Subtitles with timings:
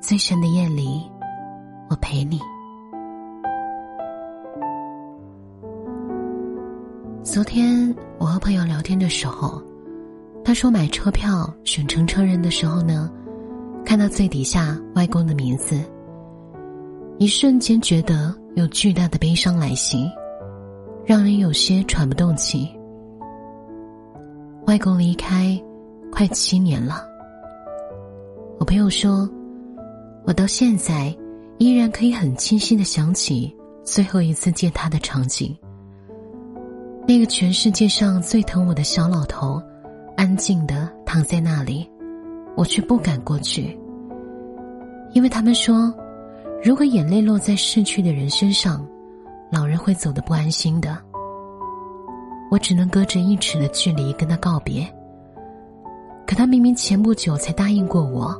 [0.00, 1.02] 最深的夜里，
[1.88, 2.38] 我陪你。
[7.24, 9.60] 昨天我和朋友聊天的时候，
[10.44, 13.10] 他说买车票选乘车人的时候呢，
[13.84, 15.82] 看到最底下外公的名字，
[17.18, 20.08] 一瞬间觉得有巨大的悲伤来袭，
[21.04, 22.70] 让人有些喘不动气。
[24.66, 25.60] 外公离开
[26.12, 27.04] 快七年了，
[28.60, 29.28] 我朋友说，
[30.26, 31.16] 我到现在
[31.58, 35.56] 依然可以很清晰的想起最后一次见他的场景。
[37.06, 39.62] 那个全世界上最疼我的小老头，
[40.16, 41.88] 安静的躺在那里，
[42.56, 43.78] 我却不敢过去，
[45.12, 45.94] 因为他们说，
[46.60, 48.84] 如果眼泪落在逝去的人身上，
[49.52, 50.98] 老人会走得不安心的。
[52.50, 54.84] 我只能隔着一尺的距离跟他告别。
[56.26, 58.36] 可他明明前不久才答应过我，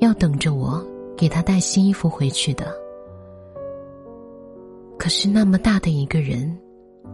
[0.00, 0.84] 要等着我
[1.22, 2.66] 给他带新衣服回去的。
[4.98, 6.58] 可是那么大的一个人，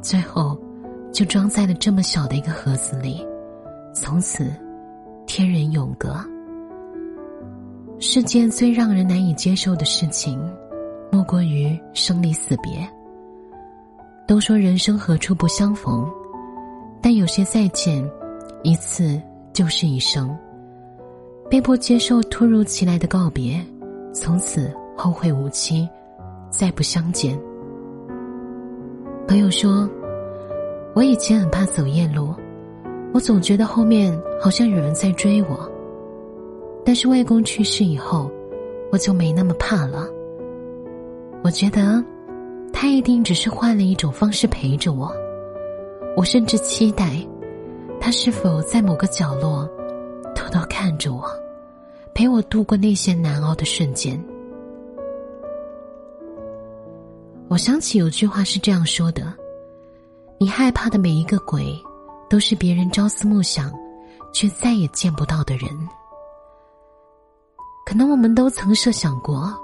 [0.00, 0.58] 最后
[1.12, 3.22] 就装在了这么小的一个盒子里，
[3.92, 4.50] 从此
[5.26, 6.16] 天人永隔。
[7.98, 10.40] 世间最让人难以接受的事情，
[11.12, 12.88] 莫过于生离死别。
[14.26, 16.10] 都说人生何处不相逢。
[17.02, 18.02] 但有些再见，
[18.62, 19.20] 一次
[19.52, 20.34] 就是一生。
[21.50, 23.62] 被迫接受突如其来的告别，
[24.18, 25.88] 从此后会无期，
[26.50, 27.38] 再不相见。
[29.28, 29.88] 朋友说，
[30.92, 32.34] 我以前很怕走夜路，
[33.14, 35.70] 我总觉得后面好像有人在追我。
[36.84, 38.28] 但是外公去世以后，
[38.90, 40.06] 我就没那么怕了。
[41.44, 42.02] 我觉得，
[42.72, 45.12] 他一定只是换了一种方式陪着我。
[46.16, 47.24] 我甚至期待，
[48.00, 49.68] 他是否在某个角落，
[50.34, 51.22] 偷偷看着我，
[52.18, 54.20] 陪我度过那些难熬的瞬间。
[57.46, 59.32] 我想起有句话是这样说的
[60.36, 61.80] ：“你害怕的每一个鬼，
[62.28, 63.72] 都是别人朝思暮想，
[64.32, 65.70] 却再也见不到的人。”
[67.86, 69.56] 可能我们都曾设想过，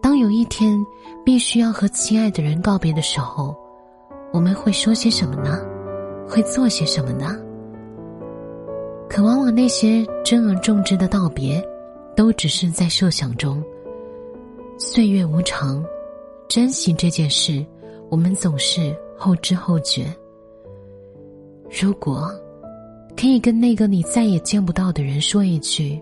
[0.00, 0.82] 当有一天
[1.22, 3.54] 必须要和亲爱的人告别的时候，
[4.32, 5.60] 我们会说些什么呢？
[6.26, 7.36] 会做些什么呢？
[9.06, 11.62] 可往往那些珍而重之的道别，
[12.16, 13.62] 都只是在设想中。
[14.78, 15.84] 岁月无常，
[16.48, 17.64] 珍惜这件事，
[18.10, 20.06] 我们总是后知后觉。
[21.80, 22.30] 如果
[23.16, 26.00] 可以跟那个你再也见不到的人说一句，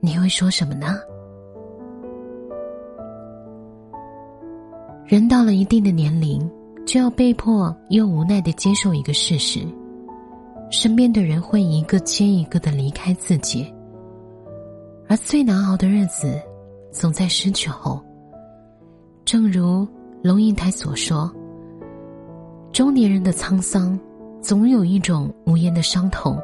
[0.00, 0.98] 你会说什么呢？
[5.06, 6.48] 人到了一定的年龄。
[6.86, 9.60] 就要被迫又无奈的接受一个事实：
[10.72, 13.72] 身边的人会一个接一个的离开自己，
[15.10, 16.40] 而最难熬的日子，
[16.92, 18.00] 总在失去后。
[19.24, 19.84] 正如
[20.22, 21.28] 龙应台所说
[22.70, 23.98] ：“中年人的沧桑，
[24.40, 26.38] 总有一种无言的伤痛，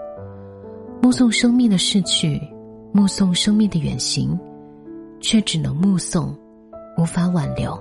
[1.00, 2.43] 目送生命的逝去，
[2.91, 4.37] 目送生命的远行，
[5.21, 6.37] 却只能目送，
[6.98, 7.81] 无法挽留。”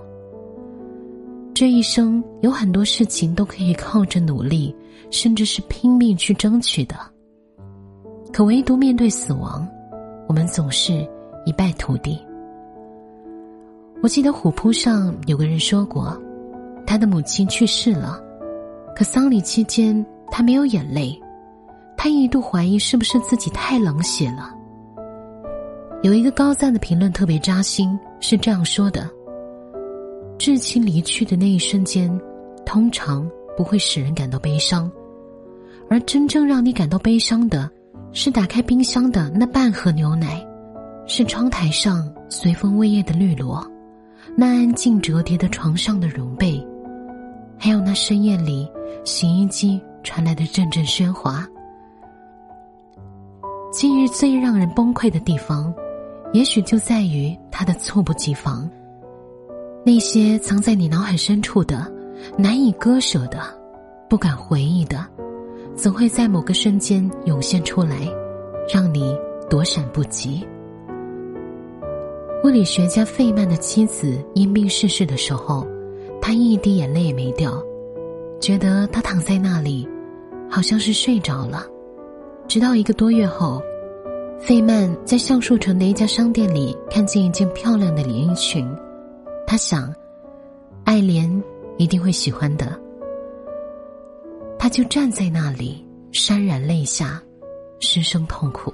[1.51, 4.75] 这一生有很多事情都可以靠着努力，
[5.09, 6.95] 甚至是拼命去争取的。
[8.31, 9.67] 可唯独面对死亡，
[10.27, 11.07] 我们总是
[11.45, 12.19] 一败涂地。
[14.01, 16.15] 我记得虎扑上有个人说过，
[16.85, 18.21] 他的母亲去世了，
[18.95, 21.19] 可丧礼期间他没有眼泪，
[21.97, 24.53] 他一度怀疑是不是自己太冷血了。
[26.03, 29.09] 有一个高赞的评论特别扎心，是这样说的。
[30.37, 32.11] 至亲离去的那一瞬间，
[32.65, 33.27] 通常
[33.57, 34.91] 不会使人感到悲伤，
[35.89, 37.71] 而真正让你感到悲伤的，
[38.11, 40.45] 是打开冰箱的那半盒牛奶，
[41.05, 43.65] 是窗台上随风微曳的绿萝，
[44.35, 46.65] 那安静折叠的床上的绒被，
[47.57, 48.67] 还有那深夜里
[49.03, 51.47] 洗衣机传来的阵阵喧哗。
[53.71, 55.73] 今日最让人崩溃的地方，
[56.31, 58.69] 也许就在于它的猝不及防。
[59.85, 61.91] 那些藏在你脑海深处的、
[62.37, 63.41] 难以割舍的、
[64.09, 65.05] 不敢回忆的，
[65.75, 68.07] 总会在某个瞬间涌现出来，
[68.73, 69.15] 让你
[69.49, 70.45] 躲闪不及。
[72.43, 75.67] 物理学家费曼的妻子因病逝世的时候，
[76.21, 77.61] 他一滴眼泪也没掉，
[78.39, 79.87] 觉得他躺在那里，
[80.49, 81.65] 好像是睡着了。
[82.47, 83.61] 直到一个多月后，
[84.39, 88.65] 费曼在橡树城的一家商店里看见一件漂亮的连衣裙，
[89.45, 89.93] 他想，
[90.83, 91.43] 爱莲
[91.77, 92.79] 一定会喜欢的。
[94.65, 97.21] 他就站在那里，潸然泪下，
[97.79, 98.73] 失声痛苦。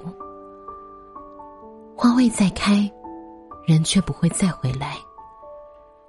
[1.94, 2.90] 花会再开，
[3.66, 4.96] 人却不会再回来。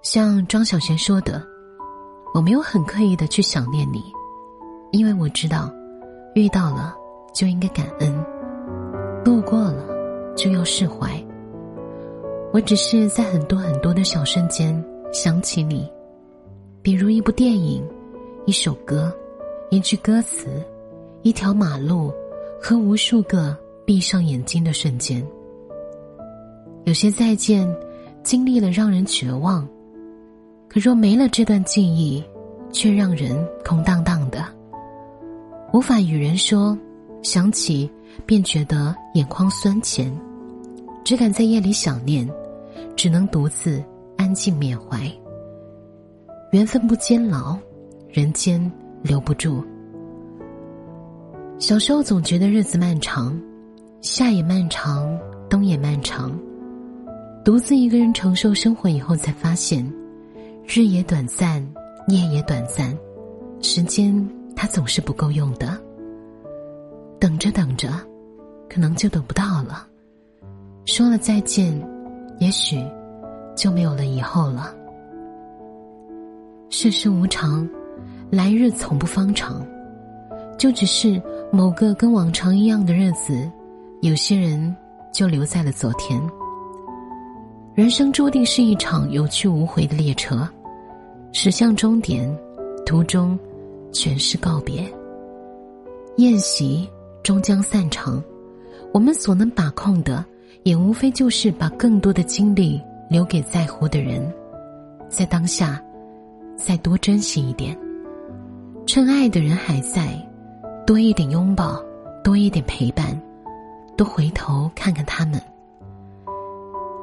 [0.02, 1.46] 像张小娴说的
[2.34, 4.02] ：“我没有很刻意的去想念你，
[4.94, 5.70] 因为我知道，
[6.34, 6.96] 遇到了
[7.34, 8.26] 就应该感恩，
[9.26, 9.86] 路过了
[10.34, 11.22] 就要释怀。
[12.54, 14.82] 我只是在很多很多的小瞬间
[15.12, 15.92] 想起你，
[16.82, 17.86] 比如一部电影，
[18.46, 19.14] 一首歌。”
[19.74, 20.64] 一句歌词，
[21.24, 22.14] 一条马路，
[22.62, 25.26] 和无数个闭上眼睛的瞬间。
[26.84, 27.68] 有些再见，
[28.22, 29.68] 经历了让人绝望；
[30.70, 32.24] 可若没了这段记忆，
[32.72, 33.36] 却让人
[33.66, 34.46] 空荡荡的，
[35.74, 36.78] 无法与人说。
[37.24, 37.90] 想起
[38.26, 40.14] 便觉得眼眶酸甜，
[41.04, 42.30] 只敢在夜里想念，
[42.96, 43.84] 只能独自
[44.18, 45.12] 安静缅怀。
[46.52, 47.58] 缘分不坚牢，
[48.12, 48.72] 人间。
[49.04, 49.64] 留不住。
[51.60, 53.40] 小时候总觉得日子漫长，
[54.02, 55.16] 夏也漫长，
[55.50, 56.38] 冬也漫长。
[57.46, 59.86] 独自一个人承受生活以后，才发现，
[60.66, 61.62] 日也短暂，
[62.08, 62.98] 夜也短暂，
[63.62, 65.78] 时间它总是不够用的。
[67.20, 67.90] 等着等着，
[68.70, 69.88] 可能就等不到了。
[70.86, 71.74] 说了再见，
[72.40, 72.84] 也许
[73.56, 74.74] 就没有了以后了。
[76.70, 77.70] 世事无常。
[78.34, 79.64] 来日从不方长，
[80.58, 81.22] 就只是
[81.52, 83.48] 某个跟往常一样的日子，
[84.02, 84.76] 有些人
[85.14, 86.20] 就留在了昨天。
[87.76, 90.50] 人生注定是一场有去无回的列车，
[91.32, 92.28] 驶向终点，
[92.88, 93.38] 途中
[93.92, 94.84] 全是告别。
[96.18, 96.90] 宴席
[97.22, 98.20] 终将散场，
[98.92, 100.26] 我们所能把控的，
[100.64, 102.82] 也无非就是把更多的精力
[103.12, 104.28] 留给在乎的人，
[105.08, 105.80] 在当下，
[106.58, 107.78] 再多珍惜一点。
[108.94, 110.16] 趁爱的人还在，
[110.86, 111.84] 多一点拥抱，
[112.24, 113.20] 多一点陪伴，
[113.98, 115.42] 多回头看看他们。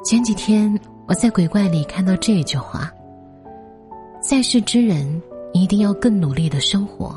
[0.01, 0.73] 前几天
[1.05, 2.89] 我在鬼怪里看到这句话：
[4.21, 5.21] 在世之人
[5.51, 7.13] 一定要更努力的生活，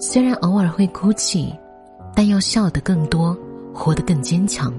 [0.00, 1.54] 虽然偶尔会哭泣，
[2.12, 3.38] 但要笑得更多，
[3.72, 4.74] 活得更坚强，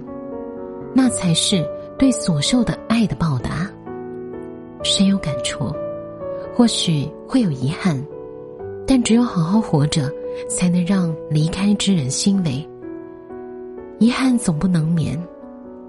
[0.93, 1.65] 那才是
[1.97, 3.71] 对所受的爱的报答。
[4.83, 5.73] 深有感触，
[6.53, 7.97] 或许会有遗憾。
[8.87, 10.09] 但只有好好活着，
[10.49, 12.67] 才能让离开之人欣慰。
[13.99, 15.21] 遗憾总不能免，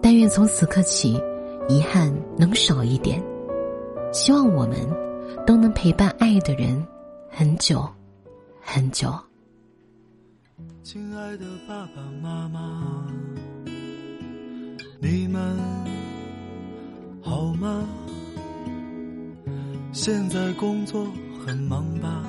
[0.02, 1.22] 但愿从此刻起，
[1.68, 3.22] 遗憾能少一点。
[4.12, 4.76] 希望我们
[5.46, 6.84] 都能陪伴爱的人
[7.30, 7.88] 很久，
[8.60, 9.14] 很久。
[10.82, 13.06] 亲爱的爸爸妈妈，
[15.00, 15.56] 你们
[17.22, 17.86] 好吗？
[19.92, 21.06] 现在工作
[21.46, 22.24] 很忙吧？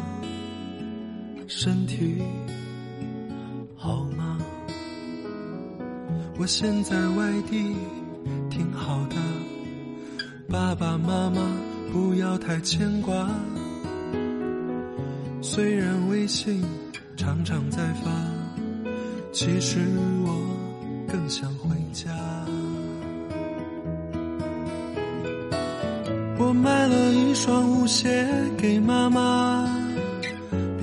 [1.51, 2.22] 身体
[3.75, 4.38] 好吗？
[6.38, 7.75] 我现在外地
[8.52, 9.16] 挺好的，
[10.47, 11.42] 爸爸妈妈
[11.92, 13.28] 不要太牵挂。
[15.42, 16.64] 虽然微信
[17.18, 18.12] 常常在发，
[19.31, 19.80] 其实
[20.24, 20.31] 我
[21.12, 22.12] 更想回家。
[26.38, 29.79] 我买了一双舞鞋给妈妈。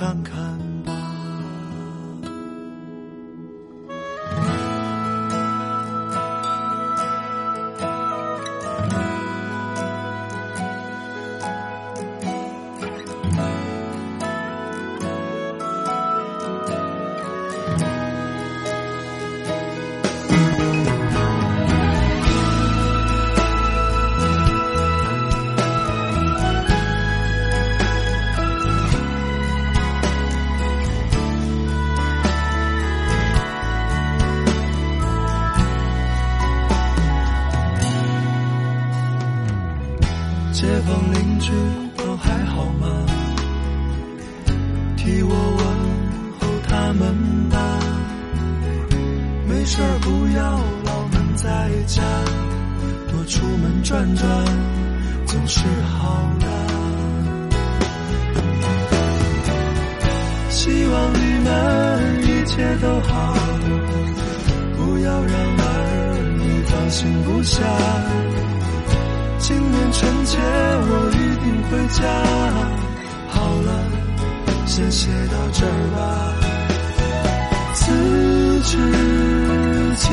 [0.00, 0.79] 看看。
[51.86, 52.02] 家，
[53.10, 54.28] 多出门转转
[55.26, 56.46] 总是好的。
[60.50, 61.48] 希望你们
[62.22, 63.34] 一切都好，
[64.76, 65.64] 不要让儿
[66.38, 67.62] 女放心不下。
[69.38, 72.00] 今年春节我一定回家。
[73.28, 73.68] 好了，
[74.66, 75.98] 先写到这儿吧。
[77.72, 77.80] 此
[78.64, 78.76] 致
[79.96, 80.08] 敬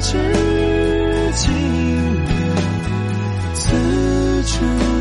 [0.00, 0.16] 知
[1.34, 1.50] 今
[2.24, 2.28] 年，
[3.54, 4.97] 此处。